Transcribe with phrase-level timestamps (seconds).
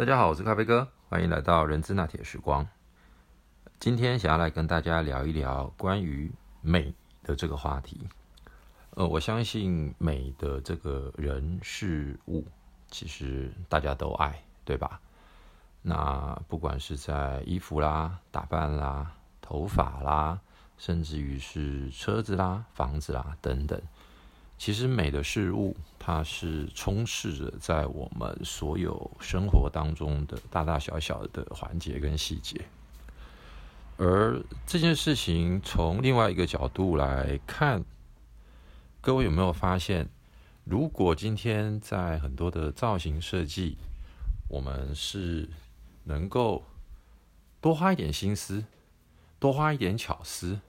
[0.00, 2.66] 大家好，我是咖啡哥，欢迎来到人资那铁时光。
[3.78, 8.08] 今天想要来跟大家聊一聊关于美的这个话题。
[8.92, 12.46] 呃，我相信美的这个人事物，
[12.90, 14.98] 其实大家都爱，对吧？
[15.82, 20.40] 那不管是在衣服啦、打扮啦、头发啦，
[20.78, 23.78] 甚至于是车子啦、房子啦等等。
[24.60, 32.60] 其实美的事物，它是充斥着在我们所有生活当中的大大小小的环节跟细节。
[33.96, 37.82] 而这件事情从另外一个角度来看，
[39.00, 40.06] 各位有没有发现，
[40.64, 43.78] 如果今天在很多的造型设计，
[44.46, 45.48] 我们是
[46.04, 46.62] 能够
[47.62, 48.62] 多花一点心思，
[49.38, 50.60] 多花一点巧思，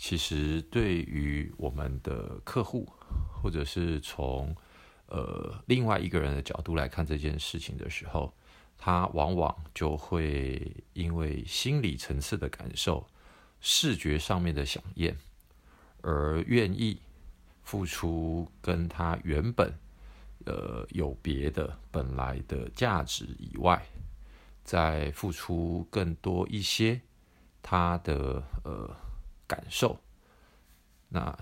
[0.00, 2.88] 其实对于我们的客户。
[3.42, 4.54] 或者是从
[5.06, 8.30] 呃另外一个人的角度来看这件事情的时候，
[8.76, 13.06] 他往往就会因为心理层次的感受、
[13.58, 15.16] 视觉上面的响应，
[16.02, 17.00] 而愿意
[17.62, 19.72] 付出跟他原本
[20.44, 23.82] 呃有别的本来的价值以外，
[24.62, 27.00] 再付出更多一些
[27.62, 28.94] 他的呃
[29.50, 29.98] 感受。
[31.08, 31.36] 那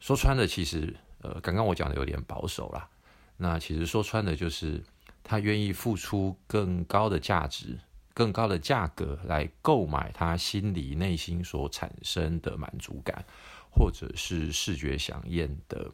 [0.00, 0.92] 说穿了，其实。
[1.24, 2.90] 呃，刚刚我讲的有点保守啦。
[3.36, 4.82] 那其实说穿的就是，
[5.22, 7.78] 他愿意付出更高的价值、
[8.12, 13.24] 更高的价格来购买他心里内心所产生的满足感，
[13.70, 15.92] 或者是视觉响应的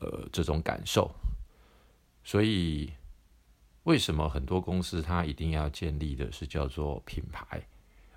[0.00, 1.08] 呃这种感受。
[2.24, 2.92] 所以，
[3.84, 7.64] 为什么很多公司它一定要建立的是叫做品牌？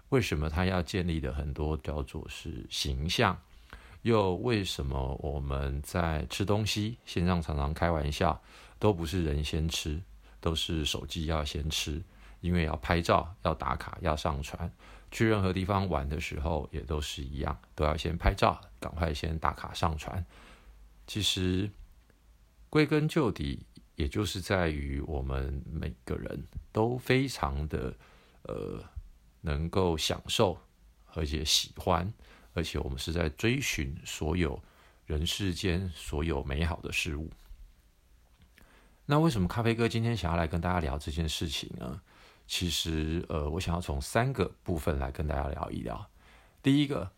[0.09, 3.39] 为什么他要建立的很多叫做是形象？
[4.03, 8.41] 又为什么我们在吃东西，线上常常开玩笑，
[8.79, 10.01] 都不是人先吃，
[10.39, 12.01] 都是手机要先吃，
[12.39, 14.71] 因为要拍照、要打卡、要上传。
[15.09, 20.23] 去任何地方玩的时候，也都是一样，都要先拍照，赶快先打卡上传。
[21.05, 21.69] 其实
[22.69, 23.65] 归根究底，
[23.95, 27.93] 也就是在于我们每个人都非常的
[28.43, 28.83] 呃，
[29.47, 30.59] 能够享受
[31.13, 32.13] 而且喜欢。
[32.53, 34.59] 而且我们是在追寻所有
[35.05, 37.29] 人世间所有美好的事物。
[39.05, 42.01] 那为什么咖啡哥今天想要来跟大家聊这件事情呢？
[42.47, 46.09] 其实，呃，我想要从三个部分来跟大家聊一聊。
[46.63, 47.11] 第一个，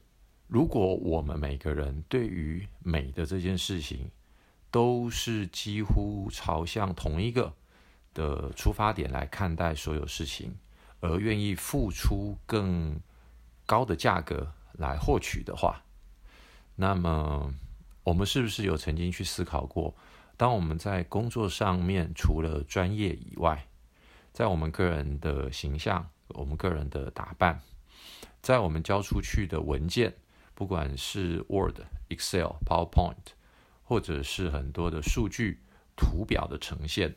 [0.48, 4.12] 如果我们每个人对于美的这件事情
[4.70, 7.54] 都是几乎朝向同一个
[8.14, 10.58] 的出发点来看待所有事情，
[11.00, 13.00] 而愿意付出更
[13.66, 14.54] 高的价格。
[14.74, 15.84] 来获取的话，
[16.76, 17.54] 那么
[18.04, 19.94] 我们是不是有曾经去思考过，
[20.38, 23.68] 当我们在工作上面除了专业以外，
[24.32, 27.60] 在我们个人的形象、我们个人的打扮，
[28.42, 30.16] 在我们交出去的文件，
[30.56, 33.34] 不管是 Word、Excel、PowerPoint，
[33.84, 35.60] 或者是很多的数据
[35.98, 37.16] 图表的呈现，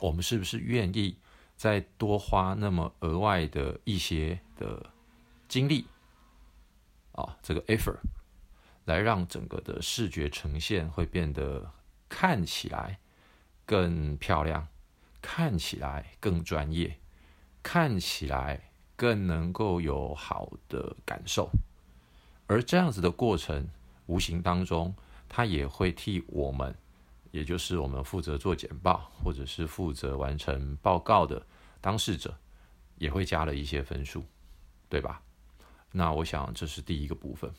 [0.00, 1.18] 我们是不是愿意
[1.60, 4.82] 再多花那么额外的一些的
[5.46, 5.84] 精力？
[7.12, 7.98] 啊，这个 effort
[8.86, 11.70] 来让整个的视觉呈现会变得
[12.08, 12.98] 看起来
[13.66, 14.68] 更漂亮，
[15.20, 16.98] 看起来更专业，
[17.62, 21.50] 看起来更能够有好的感受。
[22.46, 23.68] 而这样子的过程，
[24.06, 24.94] 无形当中，
[25.28, 26.74] 它也会替我们，
[27.30, 31.44] 也就是我们负责做简报或者是负责完成报告的
[31.80, 32.34] 当事者，
[32.96, 34.24] 也会加了一些分数，
[34.88, 35.22] 对吧？
[35.92, 37.50] 那我想这是第一个部分，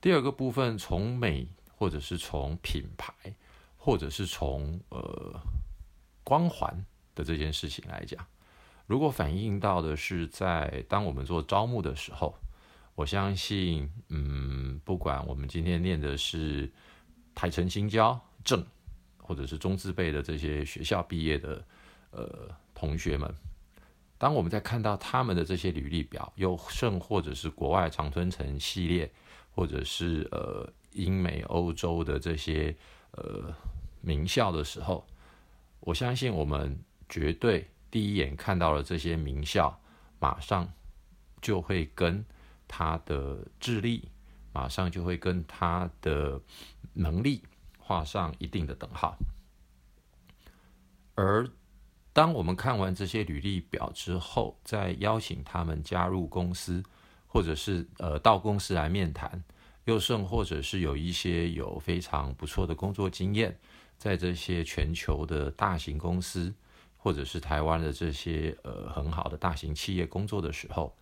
[0.00, 3.12] 第二个部分从美，或者是从品牌，
[3.76, 5.38] 或者是从呃
[6.24, 8.24] 光环的这件事情来讲，
[8.86, 12.34] 如果反映到的是在当我们做招募的时候，
[12.94, 16.72] 我相信，嗯，不管我们今天念的是
[17.34, 18.64] 台城新交正，
[19.18, 21.62] 或者是中资辈的这些学校毕业的
[22.12, 23.34] 呃同学们。
[24.16, 29.12] 当我们在看到他们的这些履历表，又甚或者是国外长春城系列，
[29.54, 32.74] 或者是呃英美欧洲的这些
[33.10, 33.54] 呃
[34.00, 35.06] 名校的时候，
[35.80, 36.78] 我相信我们
[37.08, 39.78] 绝对第一眼看到了这些名校，
[40.18, 40.66] 马上
[41.42, 42.24] 就会跟
[42.66, 44.08] 他的智力，
[44.52, 46.40] 马上就会跟他的
[46.94, 47.42] 能力
[47.86, 49.16] 画上一定的等号，
[51.14, 51.48] 而。
[52.16, 56.82] 当我们看完这些履历表之后，再邀请他们加入公司，
[57.26, 59.44] 或者是呃到公司来面谈，
[59.84, 63.54] 又甚或者是有一些有非常不错的工作经验，
[63.98, 66.54] 在这些全球的大型公司，
[66.96, 70.96] 或者是台湾的这些呃很好的大型企业工作的时候，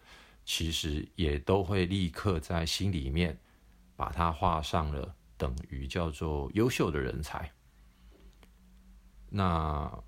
[0.44, 3.38] 其实也都会立刻在心里面
[3.94, 5.14] 把它画上了
[5.44, 7.52] 等于叫做优秀的人才。
[9.29, 10.02] 那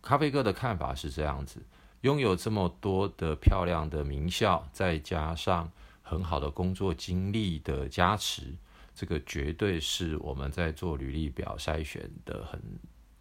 [0.00, 1.62] 咖啡哥的看法是这样子：
[2.00, 5.70] 拥有这么多的漂亮的名校，再加上
[6.00, 8.56] 很好的工作经历的加持，
[8.94, 12.58] 这个绝对是我们在做履历表筛选的很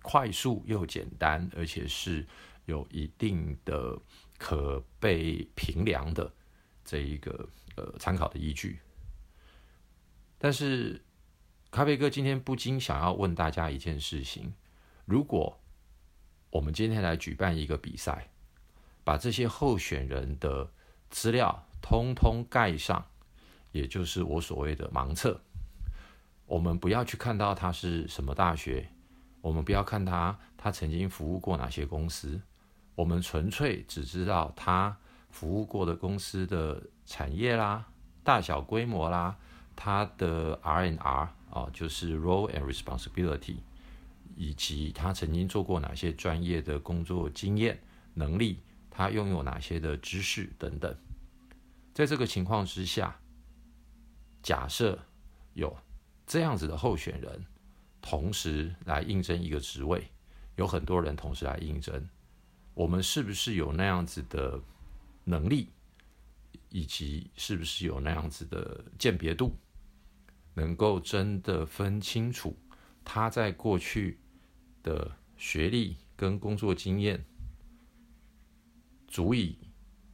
[0.01, 2.25] 快速又简单，而且是
[2.67, 3.99] 有一定的
[4.37, 6.31] 可被评量的
[6.85, 8.79] 这一个呃参考的依据。
[10.43, 10.99] 但是
[11.69, 14.51] 咖啡哥今天不禁想要问大家一件事情：
[15.05, 15.61] 如果
[16.49, 18.31] 我们今天来举办一个比赛，
[19.03, 20.71] 把这些候选人的
[21.11, 23.05] 资料通通盖上，
[23.71, 25.39] 也就是我所谓的盲测。
[26.47, 28.89] 我们不要去看到他是什么大学，
[29.41, 32.41] 我们不要看他他曾经服务过哪些公司，
[32.95, 34.97] 我们纯粹只知道他
[35.29, 37.85] 服务过的公司的产业啦、
[38.23, 39.37] 大小规模啦、
[39.83, 43.55] 他的 R&R 啊，就是 Role and Responsibility。
[44.37, 47.79] 以及他曾经做过哪些专业的工作经验、
[48.13, 50.95] 能力，他拥有哪些的知识等等。
[51.93, 53.19] 在这个情况之下，
[54.41, 54.97] 假设
[55.53, 55.75] 有
[56.25, 57.45] 这样子的候选人
[58.01, 60.07] 同时来应征一个职位，
[60.55, 62.07] 有很多人同时来应征，
[62.73, 64.59] 我们是不是有那样子的
[65.25, 65.69] 能力，
[66.69, 69.55] 以及是不是有那样子的鉴别度，
[70.53, 72.57] 能够真的分清楚
[73.03, 74.17] 他在过去。
[74.83, 77.23] 的学历跟工作经验
[79.07, 79.55] 足以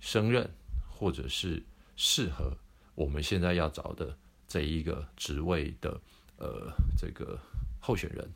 [0.01, 0.53] 胜任，
[0.89, 1.63] 或者是
[1.95, 2.57] 适合
[2.95, 6.01] 我们现在要找的这一个职位的
[6.35, 7.39] 呃这个
[7.79, 8.29] 候选人。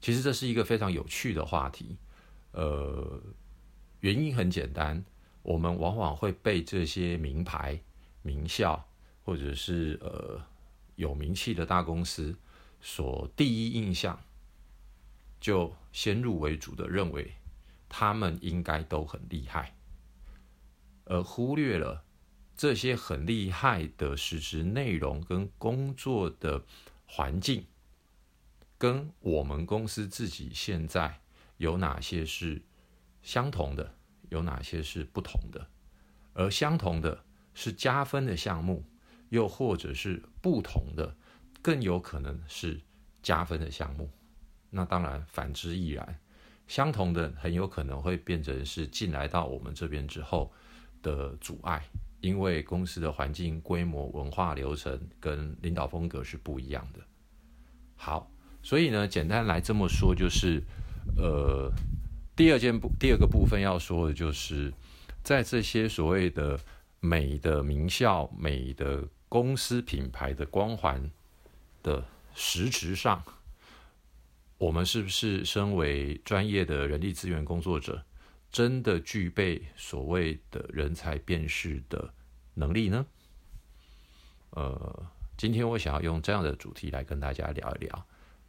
[0.00, 1.96] 其实这是一个非常有趣的话题，
[2.52, 3.20] 呃，
[3.98, 5.04] 原因很简单，
[5.42, 7.82] 我们往往会被这些名牌、
[8.22, 8.88] 名校
[9.24, 10.40] 或者是呃
[10.94, 12.36] 有名气的大公司
[12.80, 14.22] 所第一印象。
[15.40, 17.34] 就先入为主的认为
[17.86, 19.76] 他们应该都很厉害，
[21.04, 22.02] 而忽略了
[22.56, 26.64] 这些很厉害的实质内容跟工作的
[27.04, 27.66] 环境，
[28.78, 31.20] 跟我们公司自己现在
[31.58, 32.62] 有哪些是
[33.20, 33.94] 相同的，
[34.30, 35.68] 有哪些是不同的，
[36.32, 37.22] 而相同的
[37.52, 38.82] 是加分的项目，
[39.34, 41.12] 又或者是不同的，
[41.60, 42.80] 更有可能是
[43.20, 44.08] 加分的项目。
[44.70, 46.16] 那当然，反之亦然。
[46.68, 50.50] 相同的很有可能会变成是进来到我们这边之后
[51.02, 51.82] 的阻碍，
[52.20, 57.00] 因为公司的环境、规模、文化、流程跟领导风格是不一样的。
[57.96, 58.30] 好，
[58.62, 60.62] 所以呢，简单来这么说，就是
[61.16, 61.70] 呃，
[62.34, 64.72] 第二件部第二个部分要说的就是，
[65.22, 66.58] 在这些所谓的
[67.00, 71.10] 美的名校、美的公司品牌的光环
[71.82, 72.04] 的
[72.34, 73.22] 实质上。
[74.56, 78.02] 我们是不是身为专业的人力资源工作者，
[78.50, 82.14] 真的具备所谓的人才辨识的
[82.54, 83.04] 能力呢？
[84.50, 85.06] 呃，
[85.36, 88.06] 今天我想要用这样的主题来跟大家聊一聊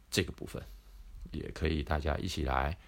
[0.08, 0.62] 这个部分，
[1.32, 2.78] 也可以大家一起来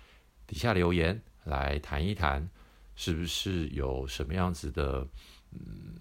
[0.46, 2.48] 底下留言来谈一谈，
[2.94, 5.06] 是不是有什么样子的
[5.50, 5.96] 嗯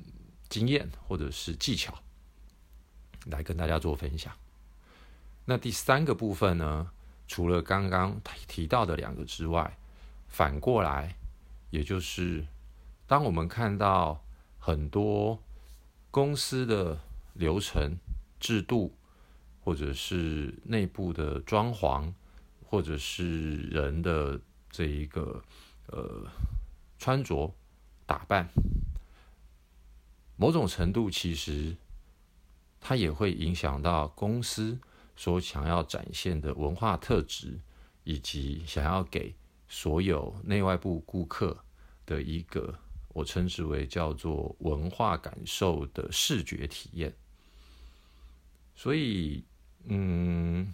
[0.50, 1.94] 经验或者是技巧
[3.26, 4.34] 来跟大家做分享。
[5.46, 6.92] 那第三个部分呢？
[7.30, 9.78] 除了刚刚提到的两个之外，
[10.30, 11.18] 反过来，
[11.70, 12.48] 也就是
[13.06, 14.24] 当我们看到
[14.58, 15.38] 很多
[16.10, 16.98] 公司的
[17.34, 17.98] 流程、
[18.40, 18.96] 制度，
[19.62, 22.14] 或者是内部的装潢，
[22.66, 24.40] 或者是人的
[24.70, 25.44] 这一个
[25.88, 26.26] 呃
[26.98, 27.54] 穿着
[28.06, 28.48] 打扮，
[30.38, 31.76] 某种程度其实
[32.80, 34.80] 它也会影响到公司。
[35.20, 37.60] 所想要展现的文化特质，
[38.04, 39.34] 以及想要给
[39.68, 41.58] 所有内外部顾客
[42.06, 42.78] 的一个
[43.10, 47.12] 我称之为叫做文化感受的视觉体验。
[48.76, 49.44] 所以，
[49.86, 50.68] 嗯，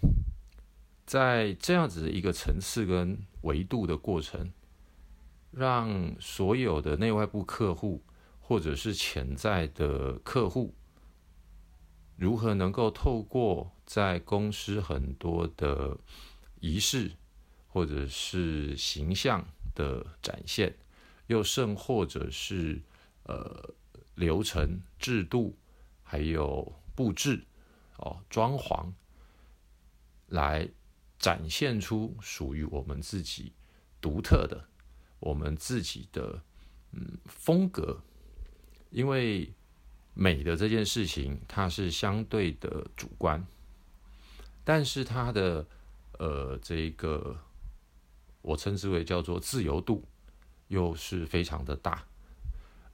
[1.06, 4.52] 在这样子的一个层次跟维度的过程，
[5.52, 8.02] 让所有的内外部客户
[8.46, 10.74] 或者是潜在的客户。
[12.14, 15.98] 如何能够透过在公司很多的
[16.60, 17.10] 仪式
[17.66, 20.76] 或者是形象的展现，
[21.26, 22.82] 又甚或者是
[23.24, 23.74] 呃
[24.14, 25.56] 流程制度，
[26.02, 27.44] 还有布置
[27.96, 28.92] 哦装潢，
[30.26, 30.68] 来
[31.18, 33.52] 展现出属于我们自己
[34.02, 34.68] 独特的、
[35.18, 36.42] 我们自己的
[36.92, 38.02] 嗯风格。
[38.94, 39.52] 因为
[40.14, 43.44] 美的这件事情，它是相对的主观，
[44.62, 45.66] 但是它的
[46.20, 47.36] 呃这个
[48.40, 50.04] 我称之为叫做自由度，
[50.68, 52.04] 又是非常的大。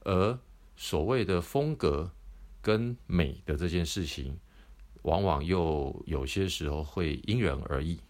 [0.02, 0.38] 而
[0.75, 2.11] 所谓的风格
[2.62, 4.38] 跟美的这件事情，
[5.02, 8.00] 往往又有些时候会因人而异。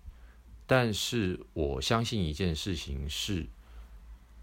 [0.64, 3.48] 但是我相信一件事情是，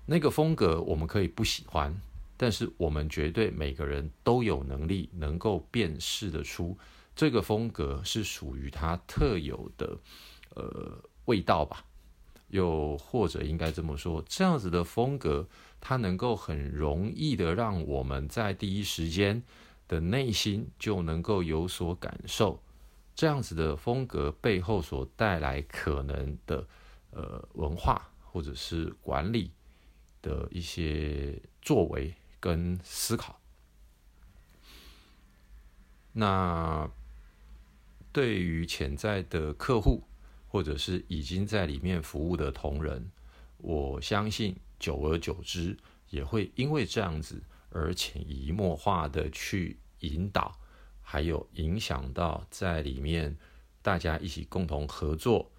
[0.05, 1.97] 那个风格我们可以不喜欢。
[2.37, 6.77] 但是我们绝对每个人都有能力能够辨识得出
[7.15, 9.97] 这个风格是属于它特有的
[10.55, 11.83] 呃味道吧，
[12.49, 15.47] 又或者应该这么说，这样子的风格
[15.81, 19.41] 它能够很容易的让我们在第一时间
[19.87, 22.61] 的内心就能够有所感受，
[23.15, 26.67] 这样子的风格背后所带来可能的
[27.09, 29.49] 呃文化或者是管理
[30.21, 32.13] 的一些作为。
[32.47, 33.41] 跟思考，
[36.13, 36.89] 那
[38.13, 40.01] 对于潜在的客户，
[40.47, 43.11] 或者是已经在里面服务的同仁，
[43.57, 45.77] 我相信久而久之
[46.09, 50.57] 也会因为这样子而潜移默化的去引导，
[51.01, 53.37] 还有影响到在里面
[53.81, 55.51] 大家一起共同合作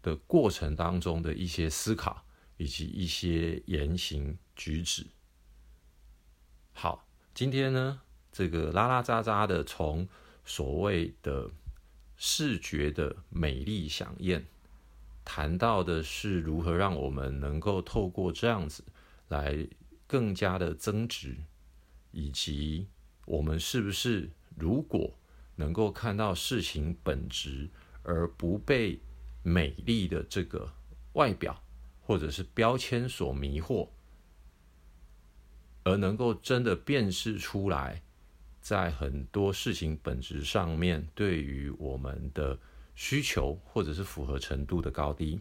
[0.00, 2.24] 的过程当中的一些思考
[2.56, 5.06] 以及一些言行举止。
[6.76, 8.00] 好，今天呢，
[8.32, 10.06] 这个拉拉杂杂的，从
[10.44, 11.48] 所谓的
[12.16, 14.44] 视觉的美丽响艳，
[15.24, 18.82] 谈到的是如何让我们能够透过这样子
[19.28, 19.66] 来
[20.08, 21.36] 更加的增值，
[22.10, 22.88] 以及
[23.24, 25.16] 我们是不是如果
[25.54, 27.70] 能够看到事情本质，
[28.02, 29.00] 而不被
[29.44, 30.72] 美丽的这个
[31.12, 31.62] 外表
[32.02, 33.88] 或者是标签所迷惑。
[35.84, 38.02] 而能够真的辨识出来，
[38.60, 42.58] 在很多事情本质上面，对于我们的
[42.94, 45.40] 需求或者是符合程度的高低，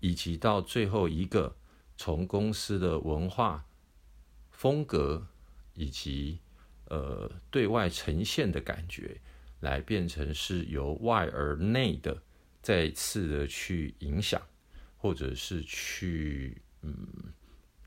[0.00, 1.54] 以及到最后一个
[1.96, 3.64] 从公司的文化
[4.50, 5.26] 风格
[5.74, 6.38] 以及
[6.86, 9.20] 呃对外呈现的感觉，
[9.60, 12.22] 来变成是由外而内的
[12.62, 14.40] 再次的去影响，
[14.96, 17.06] 或者是去嗯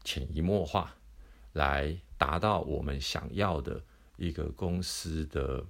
[0.04, 0.96] 潜移默化。
[1.54, 3.84] 来达到我们想要的
[4.18, 5.66] 一个公司的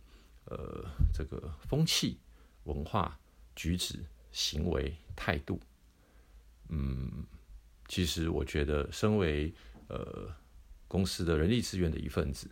[0.45, 2.19] 呃这个风气、
[2.65, 3.19] 文化、
[3.55, 5.59] 举止、行为、态度。
[6.69, 7.25] 嗯，
[7.87, 9.53] 其实我觉得，身为
[9.87, 10.33] 呃
[10.87, 12.49] 公司的人力资源的一份子，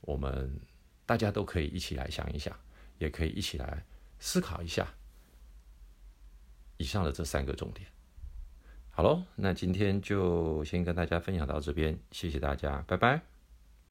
[0.00, 0.60] 我们
[1.04, 2.56] 大家都可以一起来想一想，
[2.98, 3.84] 也可以一起来
[4.20, 4.94] 思考一下
[6.76, 7.88] 以上的这三个重点。
[8.98, 13.37] 好喽，那今天就先跟大家分享到这边，谢谢大家，拜拜。